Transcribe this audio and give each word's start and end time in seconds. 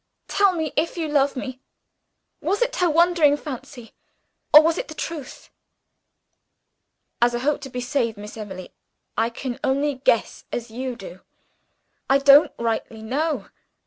Tell 0.27 0.55
me, 0.55 0.73
if 0.75 0.97
you 0.97 1.07
love 1.07 1.35
me, 1.35 1.59
was 2.41 2.63
it 2.63 2.77
her 2.77 2.89
wandering 2.89 3.37
fancy? 3.37 3.93
or 4.51 4.63
was 4.63 4.79
it 4.79 4.87
the 4.87 4.95
truth?" 4.95 5.51
"As 7.21 7.35
I 7.35 7.37
hope 7.37 7.61
to 7.61 7.69
be 7.69 7.81
saved, 7.81 8.17
Miss 8.17 8.35
Emily, 8.35 8.71
I 9.15 9.29
can 9.29 9.59
only 9.63 9.93
guess 10.03 10.45
as 10.51 10.71
you 10.71 10.95
do 10.95 11.19
I 12.09 12.17
don't 12.17 12.51
rightly 12.57 13.03
know. 13.03 13.49